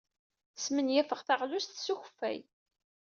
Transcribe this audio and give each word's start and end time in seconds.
Smenyafeɣ 0.63 1.19
taɣlust 1.27 1.77
s 1.85 1.87
ukeffay. 1.93 2.39